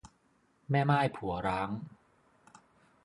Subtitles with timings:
[0.71, 1.69] แม่ม่ายผัวร้าง